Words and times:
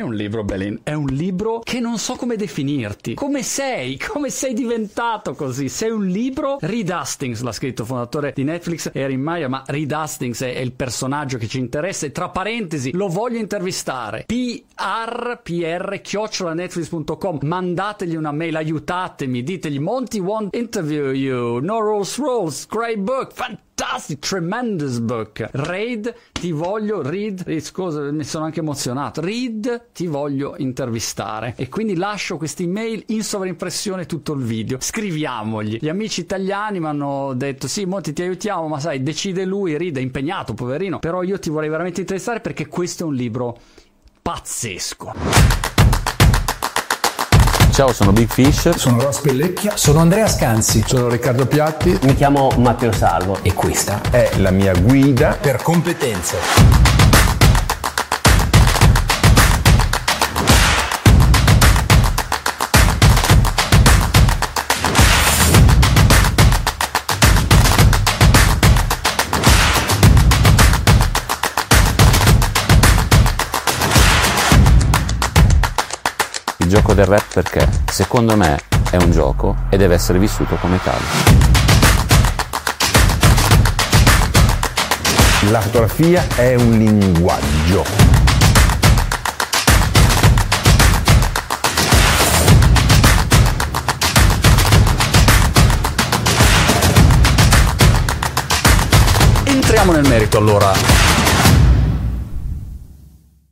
un 0.00 0.14
libro, 0.14 0.42
Belin? 0.42 0.80
È 0.82 0.92
un 0.92 1.06
libro 1.06 1.60
che 1.60 1.78
non 1.78 1.98
so 1.98 2.16
come 2.16 2.34
definirti. 2.34 3.14
Come 3.14 3.44
sei? 3.44 3.96
Come 3.96 4.28
sei 4.28 4.52
diventato 4.52 5.34
così? 5.34 5.68
Sei 5.68 5.90
un 5.90 6.06
libro? 6.06 6.56
Reed 6.60 6.90
Hastings 6.90 7.42
l'ha 7.42 7.52
scritto, 7.52 7.84
fondatore 7.84 8.32
di 8.34 8.42
Netflix, 8.42 8.90
Erin 8.92 9.20
Meyer, 9.20 9.48
ma 9.48 9.62
Reed 9.64 9.92
Hastings 9.92 10.42
è, 10.42 10.54
è 10.54 10.58
il 10.58 10.72
personaggio 10.72 11.38
che 11.38 11.46
ci 11.46 11.60
interessa 11.60 12.06
e 12.06 12.12
tra 12.12 12.28
parentesi 12.28 12.90
lo 12.92 13.06
voglio 13.06 13.38
intervistare. 13.38 14.24
PR, 14.26 15.40
PR, 15.42 16.00
chiocciolanetflix.com. 16.02 17.38
Mandategli 17.42 18.16
una 18.16 18.32
mail, 18.32 18.56
aiutatemi, 18.56 19.44
ditegli 19.44 19.78
Monty 19.78 20.18
want 20.18 20.56
interview 20.56 21.10
you, 21.10 21.60
no 21.60 21.78
rules 21.78 22.16
rules, 22.16 22.66
great 22.66 22.98
book, 22.98 23.32
fantastico 23.32 23.64
fantastic, 23.74 24.20
tremendous 24.20 24.98
book. 25.00 25.48
Raid, 25.52 26.14
ti 26.32 26.52
voglio, 26.52 27.02
read, 27.02 27.42
read, 27.44 27.60
scusa, 27.60 28.12
mi 28.12 28.24
sono 28.24 28.44
anche 28.44 28.60
emozionato. 28.60 29.20
Read, 29.20 29.88
ti 29.92 30.06
voglio 30.06 30.54
intervistare. 30.58 31.54
E 31.56 31.68
quindi 31.68 31.96
lascio 31.96 32.36
questa 32.36 32.62
email 32.62 33.02
in 33.08 33.22
sovraimpressione 33.22 34.06
tutto 34.06 34.32
il 34.32 34.42
video. 34.42 34.78
Scriviamogli. 34.80 35.78
Gli 35.80 35.88
amici 35.88 36.20
italiani 36.20 36.80
mi 36.80 36.86
hanno 36.86 37.34
detto: 37.34 37.66
Sì, 37.66 37.84
Monti, 37.84 38.12
ti 38.12 38.22
aiutiamo, 38.22 38.68
ma 38.68 38.78
sai, 38.78 39.02
decide 39.02 39.44
lui. 39.44 39.76
Read 39.76 39.96
è 39.96 40.00
impegnato, 40.00 40.54
poverino. 40.54 40.98
Però 41.00 41.22
io 41.22 41.38
ti 41.38 41.50
vorrei 41.50 41.68
veramente 41.68 42.00
interessare 42.00 42.40
perché 42.40 42.68
questo 42.68 43.04
è 43.04 43.06
un 43.06 43.14
libro 43.14 43.58
pazzesco. 44.22 45.73
Ciao, 47.74 47.92
sono 47.92 48.12
Big 48.12 48.30
Fish. 48.30 48.68
Sono 48.76 49.00
Ross 49.00 49.18
Pellecchia. 49.18 49.76
Sono 49.76 49.98
Andrea 49.98 50.28
Scanzi. 50.28 50.84
Sono 50.86 51.08
Riccardo 51.08 51.44
Piatti. 51.44 51.98
Mi 52.02 52.14
chiamo 52.14 52.52
Matteo 52.58 52.92
Salvo. 52.92 53.38
E 53.42 53.52
questa 53.52 54.00
è 54.12 54.30
la 54.36 54.52
mia 54.52 54.72
guida 54.74 55.36
per 55.40 55.60
competenze. 55.60 57.13
Gioco 76.68 76.94
del 76.94 77.06
rap 77.06 77.24
perché 77.32 77.68
secondo 77.90 78.36
me 78.36 78.60
è 78.90 78.96
un 78.96 79.10
gioco 79.10 79.56
e 79.70 79.76
deve 79.76 79.94
essere 79.94 80.18
vissuto 80.18 80.56
come 80.56 80.78
tale. 80.82 81.52
La 85.50 85.60
fotografia 85.60 86.24
è 86.36 86.54
un 86.54 86.78
linguaggio. 86.78 87.84
Entriamo 99.44 99.92
nel 99.92 100.08
merito 100.08 100.38
allora 100.38 101.13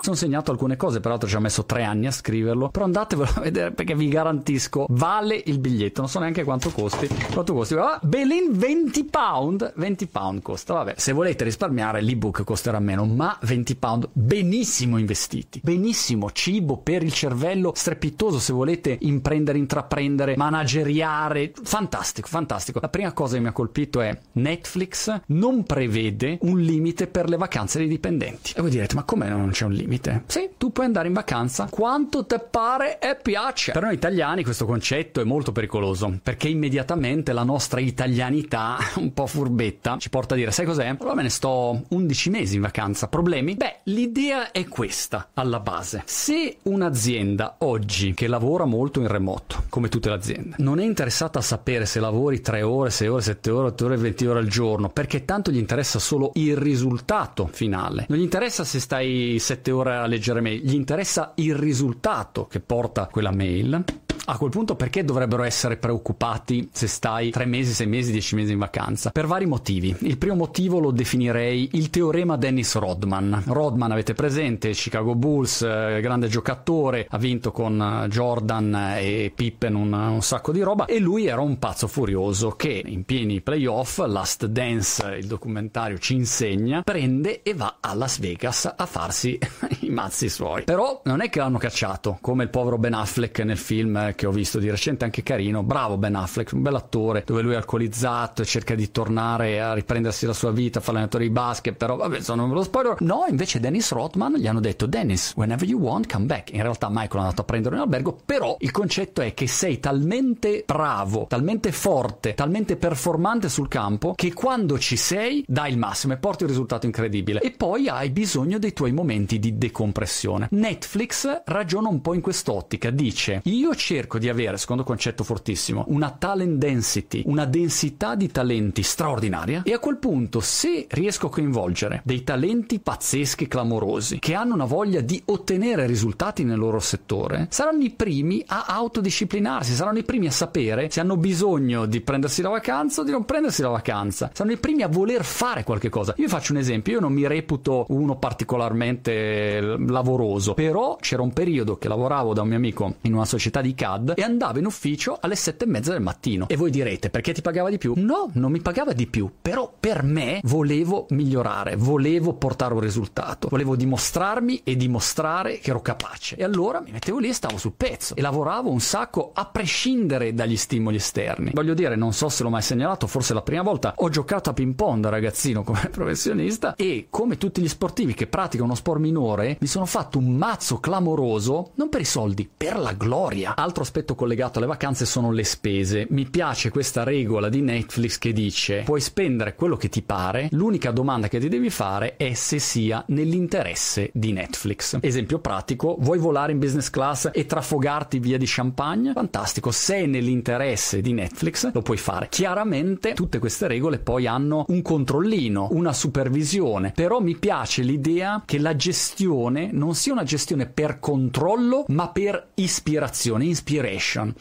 sono 0.02 0.16
segnato 0.16 0.50
alcune 0.50 0.76
cose, 0.76 1.00
peraltro 1.00 1.28
ci 1.28 1.36
ho 1.36 1.40
messo 1.40 1.64
tre 1.64 1.84
anni 1.84 2.06
a 2.06 2.10
scriverlo, 2.10 2.70
però 2.70 2.86
andatevelo 2.86 3.30
a 3.36 3.40
vedere 3.40 3.70
perché 3.70 3.94
vi 3.94 4.08
garantisco, 4.08 4.86
vale 4.88 5.40
il 5.46 5.58
biglietto, 5.60 6.00
non 6.00 6.10
so 6.10 6.18
neanche 6.18 6.42
quanto 6.42 6.70
costi, 6.70 7.08
quanto 7.32 7.54
costi, 7.54 7.74
ah, 7.74 8.00
Belin 8.02 8.50
20 8.50 9.04
pound, 9.04 9.72
20 9.76 10.06
pound 10.08 10.42
costa, 10.42 10.74
vabbè, 10.74 10.94
se 10.96 11.12
volete 11.12 11.44
risparmiare 11.44 12.00
l'ebook 12.00 12.42
costerà 12.42 12.80
meno, 12.80 13.04
ma 13.06 13.38
20 13.42 13.76
pound 13.76 14.08
benissimo 14.12 14.98
investiti, 14.98 15.60
benissimo, 15.62 16.32
cibo 16.32 16.78
per 16.78 17.04
il 17.04 17.12
cervello 17.12 17.72
strepitoso 17.74 18.40
se 18.40 18.52
volete 18.52 18.98
imprendere, 19.02 19.58
intraprendere, 19.58 20.36
manageriare, 20.36 21.52
fantastico, 21.62 22.26
fantastico. 22.26 22.80
La 22.80 22.88
prima 22.88 23.12
cosa 23.12 23.36
che 23.36 23.40
mi 23.40 23.48
ha 23.48 23.52
colpito 23.52 24.00
è 24.00 24.18
Netflix 24.32 25.20
non 25.26 25.62
prevede 25.62 26.38
un 26.42 26.58
limite 26.58 27.06
per 27.06 27.28
le 27.28 27.36
vacanze 27.36 27.78
dei 27.78 27.86
dipendenti. 27.86 28.52
E 28.56 28.60
voi 28.60 28.70
direte, 28.70 28.96
ma 28.96 29.04
come 29.04 29.28
non 29.28 29.50
c'è 29.50 29.64
un 29.64 29.72
limite? 29.72 29.91
Limite. 29.92 30.22
Sì, 30.26 30.50
tu 30.56 30.72
puoi 30.72 30.86
andare 30.86 31.08
in 31.08 31.14
vacanza 31.14 31.68
quanto 31.70 32.24
te 32.24 32.38
pare 32.38 32.98
e 32.98 33.16
piace. 33.20 33.72
Per 33.72 33.82
noi 33.82 33.94
italiani 33.94 34.42
questo 34.42 34.64
concetto 34.64 35.20
è 35.20 35.24
molto 35.24 35.52
pericoloso 35.52 36.18
perché 36.22 36.48
immediatamente 36.48 37.32
la 37.32 37.42
nostra 37.42 37.80
italianità, 37.80 38.78
un 38.96 39.12
po' 39.12 39.26
furbetta, 39.26 39.98
ci 39.98 40.08
porta 40.08 40.34
a 40.34 40.36
dire: 40.36 40.50
Sai 40.50 40.64
cos'è? 40.64 40.94
Va 40.96 41.14
bene, 41.14 41.28
sto 41.28 41.82
11 41.88 42.30
mesi 42.30 42.54
in 42.56 42.62
vacanza. 42.62 43.08
Problemi? 43.08 43.54
Beh, 43.54 43.80
l'idea 43.84 44.50
è 44.50 44.66
questa 44.68 45.28
alla 45.34 45.60
base. 45.60 46.02
Se 46.06 46.56
un'azienda 46.62 47.56
oggi 47.58 48.14
che 48.14 48.26
lavora 48.26 48.64
molto 48.64 49.00
in 49.00 49.08
remoto, 49.08 49.64
come 49.68 49.88
tutte 49.88 50.08
le 50.08 50.14
aziende, 50.14 50.56
non 50.58 50.80
è 50.80 50.84
interessata 50.84 51.40
a 51.40 51.42
sapere 51.42 51.86
se 51.86 52.00
lavori 52.00 52.40
3 52.40 52.62
ore, 52.62 52.90
6 52.90 53.08
ore, 53.08 53.22
7 53.22 53.50
ore, 53.50 53.66
8 53.68 53.84
ore, 53.84 53.96
20 53.96 54.26
ore 54.26 54.38
al 54.38 54.48
giorno, 54.48 54.88
perché 54.88 55.24
tanto 55.24 55.50
gli 55.50 55.58
interessa 55.58 55.98
solo 55.98 56.30
il 56.34 56.56
risultato 56.56 57.48
finale. 57.52 58.06
Non 58.08 58.18
gli 58.18 58.22
interessa 58.22 58.64
se 58.64 58.80
stai 58.80 59.38
7 59.38 59.70
ore 59.70 59.81
ora 59.82 60.02
a 60.02 60.06
leggere 60.06 60.40
mail, 60.40 60.62
gli 60.64 60.74
interessa 60.74 61.32
il 61.36 61.54
risultato 61.54 62.46
che 62.46 62.60
porta 62.60 63.06
quella 63.06 63.32
mail 63.32 63.84
a 64.32 64.38
quel 64.38 64.50
punto 64.50 64.76
perché 64.76 65.04
dovrebbero 65.04 65.42
essere 65.42 65.76
preoccupati 65.76 66.70
se 66.72 66.86
stai 66.86 67.30
tre 67.30 67.44
mesi, 67.44 67.72
sei 67.72 67.86
mesi, 67.86 68.12
dieci 68.12 68.34
mesi 68.34 68.52
in 68.52 68.58
vacanza? 68.58 69.10
Per 69.10 69.26
vari 69.26 69.46
motivi. 69.46 69.94
Il 70.00 70.16
primo 70.16 70.36
motivo 70.36 70.78
lo 70.78 70.90
definirei 70.90 71.70
il 71.72 71.90
teorema 71.90 72.36
Dennis 72.36 72.74
Rodman. 72.76 73.42
Rodman 73.46 73.92
avete 73.92 74.14
presente, 74.14 74.70
Chicago 74.70 75.14
Bulls, 75.14 75.62
eh, 75.62 76.00
grande 76.00 76.28
giocatore, 76.28 77.06
ha 77.10 77.18
vinto 77.18 77.52
con 77.52 77.80
eh, 77.80 78.08
Jordan 78.08 78.94
e 78.96 79.32
Pippen 79.34 79.74
un, 79.74 79.92
un, 79.92 80.22
sacco 80.22 80.52
di 80.52 80.60
roba 80.60 80.86
e 80.86 80.98
lui 80.98 81.26
era 81.26 81.40
un 81.40 81.58
pazzo 81.58 81.86
furioso 81.86 82.50
che 82.52 82.82
in 82.84 83.04
pieni 83.04 83.42
playoff, 83.42 83.98
Last 84.06 84.46
Dance, 84.46 85.16
il 85.18 85.26
documentario 85.26 85.98
ci 85.98 86.14
insegna, 86.14 86.82
prende 86.82 87.42
e 87.42 87.52
va 87.54 87.76
a 87.80 87.94
Las 87.94 88.18
Vegas 88.18 88.72
a 88.74 88.86
farsi 88.86 89.38
i 89.80 89.90
mazzi 89.90 90.28
suoi. 90.28 90.64
Però 90.64 91.02
non 91.04 91.20
è 91.20 91.28
che 91.28 91.38
l'hanno 91.38 91.58
cacciato 91.58 92.16
come 92.20 92.44
il 92.44 92.50
povero 92.50 92.78
Ben 92.78 92.94
Affleck 92.94 93.40
nel 93.40 93.58
film 93.58 93.96
eh, 93.96 94.14
che 94.22 94.28
ho 94.28 94.30
visto 94.30 94.60
di 94.60 94.70
recente 94.70 95.04
anche 95.04 95.24
carino, 95.24 95.64
bravo 95.64 95.96
Ben 95.96 96.14
Affleck, 96.14 96.52
un 96.52 96.62
bel 96.62 96.76
attore, 96.76 97.24
dove 97.26 97.42
lui 97.42 97.54
è 97.54 97.56
alcolizzato 97.56 98.42
e 98.42 98.44
cerca 98.44 98.76
di 98.76 98.92
tornare 98.92 99.60
a 99.60 99.72
riprendersi 99.72 100.26
la 100.26 100.32
sua 100.32 100.52
vita, 100.52 100.78
fa 100.78 100.92
l'allenatore 100.92 101.24
di 101.24 101.30
basket, 101.30 101.74
però 101.74 101.96
vabbè, 101.96 102.20
sono 102.20 102.46
lo 102.46 102.62
spoiler. 102.62 103.00
No, 103.00 103.24
invece 103.28 103.58
Dennis 103.58 103.90
Rothman 103.90 104.34
gli 104.34 104.46
hanno 104.46 104.60
detto 104.60 104.86
Dennis, 104.86 105.32
whenever 105.34 105.66
you 105.68 105.80
want, 105.80 106.08
come 106.08 106.26
back. 106.26 106.52
In 106.52 106.62
realtà 106.62 106.86
Michael 106.88 107.10
è 107.10 107.18
andato 107.18 107.40
a 107.40 107.44
prendere 107.44 107.74
in 107.74 107.80
albergo, 107.80 108.16
però 108.24 108.54
il 108.60 108.70
concetto 108.70 109.22
è 109.22 109.34
che 109.34 109.48
sei 109.48 109.80
talmente 109.80 110.62
bravo, 110.64 111.26
talmente 111.28 111.72
forte, 111.72 112.34
talmente 112.34 112.76
performante 112.76 113.48
sul 113.48 113.66
campo 113.66 114.12
che 114.14 114.32
quando 114.32 114.78
ci 114.78 114.96
sei 114.96 115.42
dai 115.48 115.72
il 115.72 115.78
massimo 115.78 116.12
e 116.12 116.18
porti 116.18 116.44
un 116.44 116.50
risultato 116.50 116.86
incredibile 116.86 117.40
e 117.40 117.50
poi 117.50 117.88
hai 117.88 118.10
bisogno 118.10 118.60
dei 118.60 118.72
tuoi 118.72 118.92
momenti 118.92 119.40
di 119.40 119.58
decompressione. 119.58 120.46
Netflix 120.52 121.42
ragiona 121.46 121.88
un 121.88 122.00
po' 122.00 122.14
in 122.14 122.20
quest'ottica, 122.20 122.90
dice 122.90 123.40
io 123.46 123.74
cerco 123.74 124.01
cerco 124.02 124.18
di 124.18 124.28
avere, 124.28 124.56
secondo 124.56 124.82
concetto 124.82 125.22
fortissimo, 125.22 125.84
una 125.88 126.10
talent 126.10 126.58
density, 126.58 127.22
una 127.26 127.44
densità 127.44 128.16
di 128.16 128.30
talenti 128.32 128.82
straordinaria 128.82 129.62
e 129.64 129.72
a 129.72 129.78
quel 129.78 129.98
punto 129.98 130.40
se 130.40 130.86
riesco 130.88 131.26
a 131.28 131.30
coinvolgere 131.30 132.00
dei 132.04 132.24
talenti 132.24 132.80
pazzeschi, 132.80 133.46
clamorosi, 133.46 134.18
che 134.18 134.34
hanno 134.34 134.54
una 134.54 134.64
voglia 134.64 135.00
di 135.00 135.22
ottenere 135.26 135.86
risultati 135.86 136.42
nel 136.42 136.58
loro 136.58 136.80
settore, 136.80 137.46
saranno 137.50 137.84
i 137.84 137.90
primi 137.90 138.42
a 138.46 138.64
autodisciplinarsi, 138.66 139.72
saranno 139.72 139.98
i 139.98 140.04
primi 140.04 140.26
a 140.26 140.32
sapere 140.32 140.90
se 140.90 140.98
hanno 140.98 141.16
bisogno 141.16 141.86
di 141.86 142.00
prendersi 142.00 142.42
la 142.42 142.48
vacanza 142.48 143.02
o 143.02 143.04
di 143.04 143.12
non 143.12 143.24
prendersi 143.24 143.62
la 143.62 143.68
vacanza, 143.68 144.30
saranno 144.32 144.56
i 144.56 144.58
primi 144.58 144.82
a 144.82 144.88
voler 144.88 145.22
fare 145.22 145.62
qualche 145.62 145.90
cosa. 145.90 146.12
Io 146.16 146.28
faccio 146.28 146.52
un 146.52 146.58
esempio, 146.58 146.94
io 146.94 147.00
non 147.00 147.12
mi 147.12 147.26
reputo 147.26 147.86
uno 147.90 148.16
particolarmente 148.16 149.60
lavoroso, 149.60 150.54
però 150.54 150.96
c'era 151.00 151.22
un 151.22 151.32
periodo 151.32 151.78
che 151.78 151.86
lavoravo 151.86 152.34
da 152.34 152.42
un 152.42 152.48
mio 152.48 152.56
amico 152.56 152.96
in 153.02 153.14
una 153.14 153.24
società 153.24 153.60
di 153.60 153.74
casa 153.74 153.90
CAD 153.92 154.14
e 154.16 154.22
andava 154.22 154.58
in 154.58 154.66
ufficio 154.66 155.18
alle 155.20 155.36
sette 155.36 155.64
e 155.64 155.68
mezza 155.68 155.92
del 155.92 156.00
mattino. 156.00 156.48
E 156.48 156.56
voi 156.56 156.70
direte, 156.70 157.10
perché 157.10 157.32
ti 157.32 157.42
pagava 157.42 157.70
di 157.70 157.78
più? 157.78 157.94
No, 157.96 158.30
non 158.34 158.50
mi 158.50 158.60
pagava 158.60 158.92
di 158.92 159.06
più, 159.06 159.30
però 159.40 159.72
per 159.78 160.02
me 160.02 160.40
volevo 160.44 161.06
migliorare, 161.10 161.76
volevo 161.76 162.34
portare 162.34 162.74
un 162.74 162.80
risultato, 162.80 163.48
volevo 163.48 163.76
dimostrarmi 163.76 164.62
e 164.64 164.76
dimostrare 164.76 165.58
che 165.58 165.70
ero 165.70 165.82
capace. 165.82 166.36
E 166.36 166.44
allora 166.44 166.80
mi 166.80 166.92
mettevo 166.92 167.18
lì 167.18 167.28
e 167.28 167.32
stavo 167.32 167.58
sul 167.58 167.72
pezzo 167.76 168.14
e 168.14 168.22
lavoravo 168.22 168.70
un 168.70 168.80
sacco 168.80 169.30
a 169.34 169.44
prescindere 169.46 170.34
dagli 170.34 170.56
stimoli 170.56 170.96
esterni. 170.96 171.50
Voglio 171.52 171.74
dire, 171.74 171.96
non 171.96 172.12
so 172.12 172.28
se 172.28 172.42
l'ho 172.42 172.50
mai 172.50 172.62
segnalato, 172.62 173.06
forse 173.06 173.34
la 173.34 173.42
prima 173.42 173.62
volta 173.62 173.94
ho 173.96 174.08
giocato 174.08 174.50
a 174.50 174.52
ping 174.52 174.74
pong 174.74 175.02
da 175.02 175.08
ragazzino 175.08 175.62
come 175.64 175.88
professionista 175.90 176.74
e 176.76 177.06
come 177.10 177.36
tutti 177.36 177.60
gli 177.60 177.68
sportivi 177.68 178.14
che 178.14 178.26
praticano 178.26 178.64
uno 178.64 178.74
sport 178.74 179.00
minore 179.00 179.56
mi 179.60 179.66
sono 179.66 179.86
fatto 179.86 180.18
un 180.18 180.36
mazzo 180.36 180.78
clamoroso 180.78 181.72
non 181.74 181.88
per 181.88 182.00
i 182.00 182.04
soldi, 182.04 182.48
per 182.54 182.78
la 182.78 182.92
gloria. 182.92 183.54
Altro 183.56 183.81
L'altro 183.82 183.98
aspetto 183.98 184.14
collegato 184.14 184.58
alle 184.58 184.68
vacanze 184.68 185.04
sono 185.04 185.32
le 185.32 185.42
spese. 185.42 186.06
Mi 186.10 186.26
piace 186.26 186.70
questa 186.70 187.02
regola 187.02 187.48
di 187.48 187.60
Netflix 187.62 188.16
che 188.16 188.32
dice 188.32 188.82
puoi 188.84 189.00
spendere 189.00 189.56
quello 189.56 189.76
che 189.76 189.88
ti 189.88 190.02
pare, 190.02 190.48
l'unica 190.52 190.92
domanda 190.92 191.26
che 191.26 191.40
ti 191.40 191.48
devi 191.48 191.68
fare 191.68 192.14
è 192.16 192.32
se 192.34 192.60
sia 192.60 193.02
nell'interesse 193.08 194.10
di 194.12 194.32
Netflix. 194.32 194.98
Esempio 195.00 195.40
pratico, 195.40 195.96
vuoi 195.98 196.18
volare 196.18 196.52
in 196.52 196.60
business 196.60 196.90
class 196.90 197.30
e 197.32 197.44
trafogarti 197.44 198.20
via 198.20 198.38
di 198.38 198.44
champagne? 198.46 199.12
Fantastico, 199.14 199.72
se 199.72 199.96
è 199.96 200.06
nell'interesse 200.06 201.00
di 201.00 201.12
Netflix 201.12 201.72
lo 201.72 201.82
puoi 201.82 201.98
fare. 201.98 202.28
Chiaramente 202.30 203.14
tutte 203.14 203.40
queste 203.40 203.66
regole 203.66 203.98
poi 203.98 204.28
hanno 204.28 204.64
un 204.68 204.80
controllino, 204.80 205.68
una 205.72 205.92
supervisione, 205.92 206.92
però 206.94 207.18
mi 207.20 207.36
piace 207.36 207.82
l'idea 207.82 208.42
che 208.46 208.58
la 208.58 208.76
gestione 208.76 209.70
non 209.72 209.96
sia 209.96 210.12
una 210.12 210.22
gestione 210.22 210.66
per 210.66 211.00
controllo, 211.00 211.84
ma 211.88 212.10
per 212.10 212.50
ispirazione, 212.54 213.46
inspiration 213.72 214.34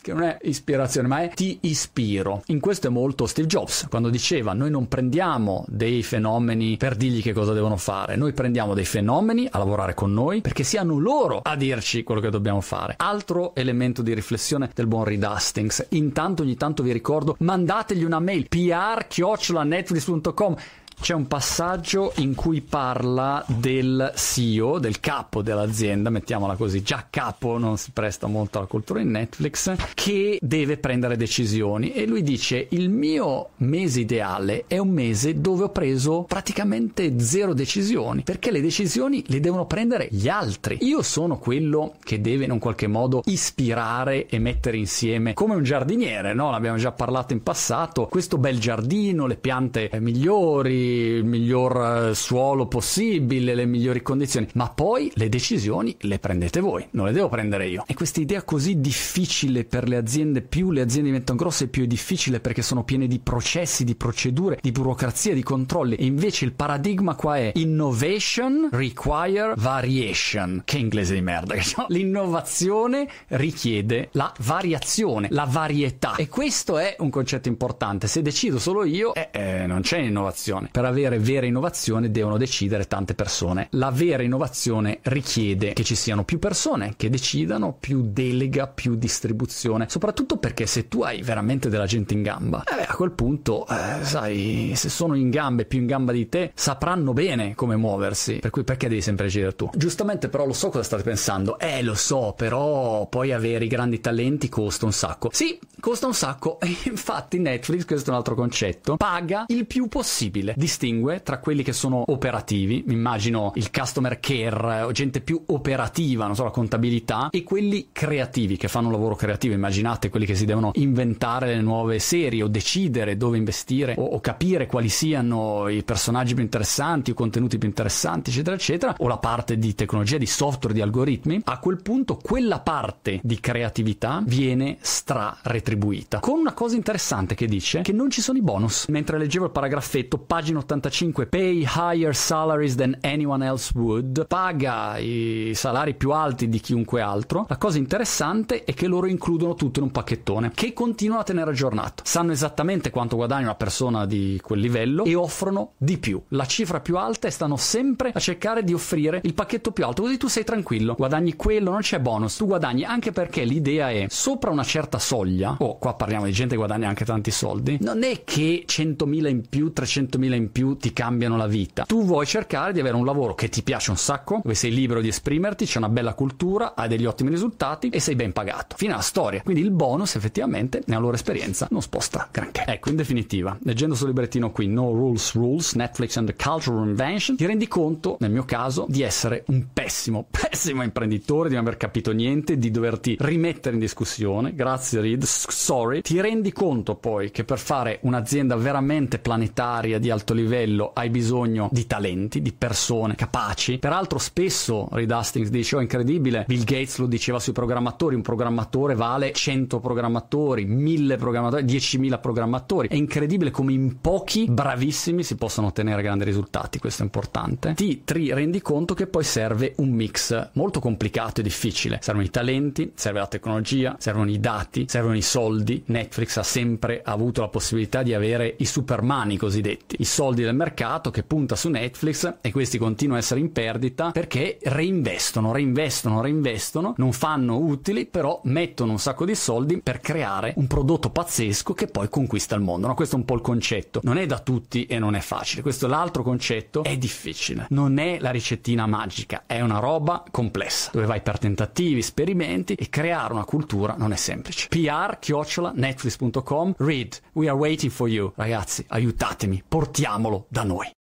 che 0.00 0.12
non 0.14 0.22
è 0.22 0.38
ispirazione, 0.42 1.08
ma 1.08 1.22
è 1.22 1.30
ti 1.34 1.58
ispiro. 1.62 2.42
In 2.46 2.60
questo 2.60 2.86
è 2.86 2.90
molto 2.90 3.26
Steve 3.26 3.46
Jobs, 3.46 3.88
quando 3.90 4.08
diceva 4.08 4.54
noi 4.54 4.70
non 4.70 4.88
prendiamo 4.88 5.66
dei 5.68 6.02
fenomeni 6.02 6.78
per 6.78 6.96
dirgli 6.96 7.20
che 7.20 7.34
cosa 7.34 7.52
devono 7.52 7.76
fare, 7.76 8.16
noi 8.16 8.32
prendiamo 8.32 8.72
dei 8.72 8.86
fenomeni 8.86 9.46
a 9.50 9.58
lavorare 9.58 9.92
con 9.92 10.14
noi 10.14 10.40
perché 10.40 10.62
siano 10.62 10.98
loro 10.98 11.40
a 11.42 11.56
dirci 11.56 12.04
quello 12.04 12.22
che 12.22 12.30
dobbiamo 12.30 12.62
fare. 12.62 12.94
Altro 12.96 13.54
elemento 13.54 14.00
di 14.00 14.14
riflessione 14.14 14.70
del 14.72 14.86
buon 14.86 15.04
Reed 15.04 15.24
Hastings. 15.24 15.88
Intanto 15.90 16.42
ogni 16.42 16.56
tanto 16.56 16.82
vi 16.82 16.92
ricordo, 16.92 17.36
mandategli 17.40 18.04
una 18.04 18.20
mail 18.20 18.48
pr-netflix.com 18.48 20.56
c'è 21.00 21.14
un 21.14 21.26
passaggio 21.26 22.12
in 22.16 22.34
cui 22.34 22.60
parla 22.60 23.44
del 23.46 24.12
CEO, 24.14 24.78
del 24.78 25.00
capo 25.00 25.42
dell'azienda, 25.42 26.10
mettiamola 26.10 26.56
così, 26.56 26.82
già 26.82 27.06
capo 27.08 27.56
non 27.58 27.76
si 27.76 27.90
presta 27.92 28.26
molto 28.26 28.58
alla 28.58 28.66
cultura 28.66 29.00
in 29.00 29.10
Netflix, 29.10 29.74
che 29.94 30.38
deve 30.40 30.76
prendere 30.76 31.16
decisioni 31.16 31.92
e 31.92 32.06
lui 32.06 32.22
dice 32.22 32.66
il 32.70 32.90
mio 32.90 33.50
mese 33.58 34.00
ideale 34.00 34.64
è 34.66 34.78
un 34.78 34.90
mese 34.90 35.40
dove 35.40 35.64
ho 35.64 35.70
preso 35.70 36.24
praticamente 36.24 37.20
zero 37.20 37.54
decisioni, 37.54 38.22
perché 38.22 38.50
le 38.50 38.60
decisioni 38.60 39.22
le 39.28 39.40
devono 39.40 39.66
prendere 39.66 40.08
gli 40.10 40.28
altri. 40.28 40.78
Io 40.82 41.02
sono 41.02 41.38
quello 41.38 41.94
che 42.02 42.20
deve 42.20 42.44
in 42.44 42.50
un 42.50 42.58
qualche 42.58 42.86
modo 42.86 43.22
ispirare 43.26 44.26
e 44.26 44.38
mettere 44.38 44.76
insieme, 44.76 45.34
come 45.34 45.54
un 45.54 45.62
giardiniere, 45.62 46.34
no? 46.34 46.50
L'abbiamo 46.50 46.78
già 46.78 46.92
parlato 46.92 47.32
in 47.32 47.42
passato, 47.42 48.06
questo 48.06 48.38
bel 48.38 48.58
giardino, 48.58 49.26
le 49.26 49.36
piante 49.36 49.90
migliori, 50.00 50.87
il 50.88 51.24
miglior 51.24 52.08
eh, 52.10 52.14
suolo 52.14 52.66
possibile, 52.66 53.54
le 53.54 53.66
migliori 53.66 54.02
condizioni, 54.02 54.48
ma 54.54 54.68
poi 54.68 55.10
le 55.14 55.28
decisioni 55.28 55.96
le 56.00 56.18
prendete 56.18 56.60
voi, 56.60 56.86
non 56.92 57.06
le 57.06 57.12
devo 57.12 57.28
prendere 57.28 57.68
io. 57.68 57.84
E 57.86 57.94
questa 57.94 58.20
idea 58.20 58.42
così 58.42 58.80
difficile 58.80 59.64
per 59.64 59.88
le 59.88 59.96
aziende, 59.96 60.42
più 60.42 60.70
le 60.70 60.80
aziende 60.80 61.10
diventano 61.10 61.38
grosse, 61.38 61.68
più 61.68 61.84
è 61.84 61.86
difficile 61.86 62.40
perché 62.40 62.62
sono 62.62 62.84
piene 62.84 63.06
di 63.06 63.18
processi, 63.18 63.84
di 63.84 63.94
procedure, 63.94 64.58
di 64.60 64.72
burocrazia, 64.72 65.34
di 65.34 65.42
controlli. 65.42 65.96
E 65.96 66.04
invece 66.04 66.44
il 66.44 66.52
paradigma 66.52 67.14
qua 67.14 67.36
è 67.36 67.52
innovation 67.54 68.68
require 68.72 69.54
variation. 69.56 70.62
Che 70.64 70.78
inglese 70.78 71.14
di 71.14 71.20
merda, 71.20 71.54
no? 71.76 71.86
L'innovazione 71.88 73.08
richiede 73.28 74.08
la 74.12 74.32
variazione, 74.40 75.28
la 75.30 75.46
varietà. 75.48 76.14
E 76.16 76.28
questo 76.28 76.78
è 76.78 76.96
un 76.98 77.10
concetto 77.10 77.48
importante. 77.48 78.06
Se 78.06 78.22
decido 78.22 78.58
solo 78.58 78.84
io, 78.84 79.14
eh, 79.14 79.28
eh, 79.32 79.66
non 79.66 79.80
c'è 79.82 79.98
innovazione 79.98 80.68
per 80.78 80.86
avere 80.86 81.18
vera 81.18 81.44
innovazione 81.44 82.08
devono 82.12 82.36
decidere 82.36 82.86
tante 82.86 83.14
persone. 83.14 83.66
La 83.72 83.90
vera 83.90 84.22
innovazione 84.22 85.00
richiede 85.02 85.72
che 85.72 85.82
ci 85.82 85.96
siano 85.96 86.22
più 86.22 86.38
persone 86.38 86.94
che 86.96 87.10
decidano, 87.10 87.76
più 87.80 88.02
delega, 88.04 88.68
più 88.68 88.94
distribuzione, 88.94 89.86
soprattutto 89.88 90.36
perché 90.36 90.66
se 90.66 90.86
tu 90.86 91.02
hai 91.02 91.20
veramente 91.22 91.68
della 91.68 91.86
gente 91.86 92.14
in 92.14 92.22
gamba, 92.22 92.62
eh 92.62 92.84
a 92.86 92.94
quel 92.94 93.10
punto, 93.10 93.66
eh, 93.66 94.04
sai, 94.04 94.74
se 94.76 94.88
sono 94.88 95.16
in 95.16 95.30
gamba 95.30 95.62
e 95.62 95.64
più 95.64 95.80
in 95.80 95.86
gamba 95.86 96.12
di 96.12 96.28
te, 96.28 96.52
sapranno 96.54 97.12
bene 97.12 97.56
come 97.56 97.74
muoversi, 97.74 98.38
per 98.38 98.50
cui 98.50 98.62
perché 98.62 98.86
devi 98.86 99.00
sempre 99.00 99.24
decidere 99.24 99.56
tu? 99.56 99.68
Giustamente 99.74 100.28
però 100.28 100.46
lo 100.46 100.52
so 100.52 100.68
cosa 100.68 100.84
state 100.84 101.02
pensando, 101.02 101.58
eh 101.58 101.82
lo 101.82 101.96
so, 101.96 102.34
però 102.36 103.08
poi 103.08 103.32
avere 103.32 103.64
i 103.64 103.68
grandi 103.68 103.98
talenti 103.98 104.48
costa 104.48 104.84
un 104.84 104.92
sacco. 104.92 105.30
Sì, 105.32 105.58
costa 105.80 106.06
un 106.06 106.14
sacco 106.14 106.60
infatti 106.86 107.40
Netflix, 107.40 107.84
questo 107.84 108.10
è 108.10 108.12
un 108.12 108.18
altro 108.18 108.36
concetto, 108.36 108.96
paga 108.96 109.46
il 109.48 109.66
più 109.66 109.88
possibile 109.88 110.54
distingue 110.68 111.22
tra 111.22 111.38
quelli 111.38 111.62
che 111.62 111.72
sono 111.72 112.04
operativi, 112.06 112.84
immagino 112.88 113.52
il 113.54 113.70
customer 113.70 114.20
care 114.20 114.82
o 114.82 114.92
gente 114.92 115.22
più 115.22 115.42
operativa, 115.46 116.26
non 116.26 116.34
so, 116.34 116.44
la 116.44 116.50
contabilità, 116.50 117.30
e 117.30 117.42
quelli 117.42 117.88
creativi 117.90 118.58
che 118.58 118.68
fanno 118.68 118.88
un 118.88 118.92
lavoro 118.92 119.16
creativo, 119.16 119.54
immaginate 119.54 120.10
quelli 120.10 120.26
che 120.26 120.34
si 120.34 120.44
devono 120.44 120.72
inventare 120.74 121.54
le 121.54 121.62
nuove 121.62 121.98
serie 121.98 122.42
o 122.42 122.48
decidere 122.48 123.16
dove 123.16 123.38
investire 123.38 123.94
o, 123.96 124.04
o 124.04 124.20
capire 124.20 124.66
quali 124.66 124.90
siano 124.90 125.68
i 125.68 125.82
personaggi 125.82 126.34
più 126.34 126.42
interessanti 126.42 127.12
o 127.12 127.14
contenuti 127.14 127.56
più 127.56 127.66
interessanti, 127.66 128.28
eccetera, 128.28 128.54
eccetera, 128.54 128.94
o 128.98 129.08
la 129.08 129.16
parte 129.16 129.56
di 129.56 129.74
tecnologia, 129.74 130.18
di 130.18 130.26
software, 130.26 130.74
di 130.74 130.82
algoritmi, 130.82 131.40
a 131.44 131.58
quel 131.58 131.80
punto 131.80 132.16
quella 132.16 132.60
parte 132.60 133.20
di 133.22 133.40
creatività 133.40 134.22
viene 134.24 134.76
stra 134.80 135.34
retribuita. 135.42 136.20
Con 136.20 136.38
una 136.38 136.52
cosa 136.52 136.76
interessante 136.76 137.34
che 137.34 137.46
dice 137.46 137.80
che 137.80 137.92
non 137.92 138.10
ci 138.10 138.20
sono 138.20 138.36
i 138.36 138.42
bonus. 138.42 138.86
Mentre 138.88 139.16
leggevo 139.18 139.46
il 139.46 139.50
paragrafetto, 139.50 140.18
pagina 140.18 140.47
pagina 140.48 140.60
85, 140.60 141.26
pay 141.26 141.66
higher 141.66 142.14
salaries 142.14 142.74
than 142.74 142.96
anyone 143.02 143.44
else 143.44 143.70
would, 143.74 144.26
paga 144.26 144.96
i 144.96 145.52
salari 145.54 145.94
più 145.94 146.12
alti 146.12 146.48
di 146.48 146.58
chiunque 146.60 147.02
altro. 147.02 147.44
La 147.48 147.58
cosa 147.58 147.76
interessante 147.76 148.64
è 148.64 148.72
che 148.72 148.86
loro 148.86 149.06
includono 149.06 149.54
tutto 149.54 149.80
in 149.80 149.86
un 149.86 149.90
pacchettone 149.90 150.52
che 150.54 150.72
continuano 150.72 151.20
a 151.20 151.24
tenere 151.24 151.50
aggiornato. 151.50 152.02
Sanno 152.06 152.32
esattamente 152.32 152.90
quanto 152.90 153.16
guadagna 153.16 153.44
una 153.44 153.54
persona 153.56 154.06
di 154.06 154.40
quel 154.42 154.60
livello 154.60 155.04
e 155.04 155.14
offrono 155.14 155.72
di 155.76 155.98
più, 155.98 156.22
la 156.28 156.46
cifra 156.46 156.80
più 156.80 156.96
alta 156.96 157.28
e 157.28 157.30
stanno 157.30 157.56
sempre 157.56 158.12
a 158.14 158.20
cercare 158.20 158.64
di 158.64 158.72
offrire 158.72 159.20
il 159.24 159.34
pacchetto 159.34 159.72
più 159.72 159.84
alto, 159.84 160.02
così 160.02 160.16
tu 160.16 160.28
sei 160.28 160.44
tranquillo, 160.44 160.94
guadagni 160.94 161.36
quello, 161.36 161.70
non 161.70 161.80
c'è 161.80 162.00
bonus, 162.00 162.36
tu 162.36 162.46
guadagni 162.46 162.84
anche 162.84 163.12
perché 163.12 163.44
l'idea 163.44 163.90
è 163.90 164.06
sopra 164.08 164.50
una 164.50 164.64
certa 164.64 164.98
soglia, 164.98 165.56
o 165.58 165.64
oh, 165.64 165.78
qua 165.78 165.94
parliamo 165.94 166.24
di 166.24 166.32
gente 166.32 166.52
che 166.52 166.56
guadagna 166.56 166.88
anche 166.88 167.04
tanti 167.04 167.30
soldi, 167.30 167.78
non 167.80 168.02
è 168.02 168.22
che 168.24 168.64
100.000 168.66 169.28
in 169.28 169.46
più, 169.48 169.72
300.000 169.74 170.36
in 170.37 170.37
più 170.46 170.76
ti 170.76 170.92
cambiano 170.92 171.36
la 171.36 171.46
vita. 171.46 171.84
Tu 171.84 172.04
vuoi 172.04 172.26
cercare 172.26 172.72
di 172.72 172.80
avere 172.80 172.96
un 172.96 173.04
lavoro 173.04 173.34
che 173.34 173.48
ti 173.48 173.62
piace 173.62 173.90
un 173.90 173.96
sacco, 173.96 174.40
dove 174.42 174.54
sei 174.54 174.72
libero 174.72 175.00
di 175.00 175.08
esprimerti, 175.08 175.66
c'è 175.66 175.78
una 175.78 175.88
bella 175.88 176.14
cultura, 176.14 176.74
hai 176.74 176.88
degli 176.88 177.04
ottimi 177.04 177.30
risultati 177.30 177.88
e 177.88 178.00
sei 178.00 178.14
ben 178.14 178.32
pagato. 178.32 178.76
Fino 178.76 178.92
alla 178.92 179.02
storia. 179.02 179.42
Quindi 179.42 179.62
il 179.62 179.70
bonus 179.70 180.14
effettivamente, 180.14 180.82
nella 180.86 181.00
loro 181.00 181.14
esperienza, 181.14 181.66
non 181.70 181.82
sposta 181.82 182.28
granché. 182.30 182.64
Ecco, 182.66 182.90
in 182.90 182.96
definitiva, 182.96 183.56
leggendo 183.62 183.94
sul 183.94 184.08
librettino 184.08 184.50
qui 184.50 184.66
No 184.68 184.90
Rules 184.92 185.34
Rules, 185.34 185.74
Netflix 185.74 186.16
and 186.16 186.28
the 186.28 186.34
Cultural 186.34 186.86
Invention, 186.86 187.36
ti 187.36 187.46
rendi 187.46 187.66
conto, 187.66 188.16
nel 188.20 188.30
mio 188.30 188.44
caso, 188.44 188.86
di 188.88 189.02
essere 189.02 189.44
un 189.48 189.66
pessimo, 189.72 190.26
pessimo 190.30 190.82
imprenditore, 190.82 191.48
di 191.48 191.54
non 191.54 191.64
aver 191.64 191.76
capito 191.76 192.12
niente, 192.12 192.58
di 192.58 192.70
doverti 192.70 193.16
rimettere 193.18 193.74
in 193.74 193.80
discussione. 193.80 194.54
Grazie 194.54 195.00
Reed, 195.00 195.22
sorry. 195.24 196.02
Ti 196.02 196.20
rendi 196.20 196.52
conto 196.52 196.94
poi 196.94 197.30
che 197.30 197.44
per 197.44 197.58
fare 197.58 197.98
un'azienda 198.02 198.56
veramente 198.56 199.18
planetaria 199.18 199.98
di 199.98 200.10
alto 200.28 200.34
livello 200.34 200.90
hai 200.94 201.08
bisogno 201.08 201.68
di 201.72 201.86
talenti, 201.86 202.42
di 202.42 202.52
persone 202.52 203.14
capaci. 203.14 203.78
Peraltro 203.78 204.18
spesso 204.18 204.88
Reed 204.92 205.10
Hastings 205.10 205.48
dice, 205.48 205.76
oh 205.76 205.80
incredibile, 205.80 206.44
Bill 206.46 206.64
Gates 206.64 206.98
lo 206.98 207.06
diceva 207.06 207.38
sui 207.38 207.52
programmatori, 207.52 208.14
un 208.14 208.22
programmatore 208.22 208.94
vale 208.94 209.32
100 209.32 209.80
programmatori, 209.80 210.66
1000 210.66 211.16
programmatori, 211.16 211.64
10.000 211.64 212.20
programmatori. 212.20 212.88
È 212.88 212.94
incredibile 212.94 213.50
come 213.50 213.72
in 213.72 214.00
pochi 214.00 214.46
bravissimi 214.48 215.22
si 215.22 215.36
possono 215.36 215.68
ottenere 215.68 216.02
grandi 216.02 216.24
risultati, 216.24 216.78
questo 216.78 217.02
è 217.02 217.04
importante. 217.04 217.74
Ti, 217.74 218.02
ti 218.04 218.32
rendi 218.32 218.60
conto 218.60 218.94
che 218.94 219.06
poi 219.06 219.24
serve 219.24 219.74
un 219.76 219.90
mix 219.90 220.50
molto 220.54 220.80
complicato 220.80 221.40
e 221.40 221.42
difficile. 221.42 221.98
Servono 222.02 222.26
i 222.26 222.30
talenti, 222.30 222.92
serve 222.94 223.20
la 223.20 223.26
tecnologia, 223.26 223.96
servono 223.98 224.30
i 224.30 224.40
dati, 224.40 224.86
servono 224.88 225.16
i 225.16 225.22
soldi. 225.22 225.82
Netflix 225.86 226.36
ha 226.36 226.42
sempre 226.42 227.00
avuto 227.02 227.40
la 227.40 227.48
possibilità 227.48 228.02
di 228.02 228.12
avere 228.12 228.54
i 228.58 228.64
supermani 228.64 229.36
cosiddetti, 229.36 229.96
i 230.00 230.04
soldi 230.18 230.42
del 230.42 230.56
mercato 230.56 231.12
che 231.12 231.22
punta 231.22 231.54
su 231.54 231.68
Netflix 231.68 232.38
e 232.40 232.50
questi 232.50 232.76
continuano 232.76 233.20
a 233.20 233.22
essere 233.22 233.38
in 233.38 233.52
perdita 233.52 234.10
perché 234.10 234.58
reinvestono, 234.60 235.52
reinvestono, 235.52 236.20
reinvestono, 236.20 236.94
non 236.96 237.12
fanno 237.12 237.56
utili, 237.56 238.04
però 238.04 238.40
mettono 238.46 238.90
un 238.90 238.98
sacco 238.98 239.24
di 239.24 239.36
soldi 239.36 239.80
per 239.80 240.00
creare 240.00 240.54
un 240.56 240.66
prodotto 240.66 241.10
pazzesco 241.10 241.72
che 241.72 241.86
poi 241.86 242.08
conquista 242.08 242.56
il 242.56 242.62
mondo. 242.62 242.88
No? 242.88 242.94
Questo 242.94 243.14
è 243.14 243.18
un 243.20 243.26
po' 243.26 243.36
il 243.36 243.42
concetto. 243.42 244.00
Non 244.02 244.18
è 244.18 244.26
da 244.26 244.40
tutti 244.40 244.86
e 244.86 244.98
non 244.98 245.14
è 245.14 245.20
facile. 245.20 245.62
Questo 245.62 245.86
è 245.86 245.88
l'altro 245.88 246.24
concetto, 246.24 246.82
è 246.82 246.96
difficile. 246.96 247.66
Non 247.70 247.98
è 247.98 248.18
la 248.18 248.32
ricettina 248.32 248.88
magica, 248.88 249.44
è 249.46 249.60
una 249.60 249.78
roba 249.78 250.24
complessa, 250.32 250.90
dove 250.92 251.06
vai 251.06 251.20
per 251.20 251.38
tentativi, 251.38 252.00
esperimenti 252.00 252.74
e 252.74 252.88
creare 252.88 253.34
una 253.34 253.44
cultura 253.44 253.94
non 253.96 254.10
è 254.10 254.16
semplice. 254.16 254.66
PR, 254.66 255.20
chiocciola, 255.20 255.70
netflix.com, 255.76 256.74
read, 256.78 257.16
we 257.34 257.46
are 257.46 257.56
waiting 257.56 257.92
for 257.92 258.08
you. 258.08 258.32
Ragazzi, 258.34 258.84
aiutatemi, 258.88 259.62
portiamolo 260.08 260.46
da 260.48 260.64
noi. 260.64 260.96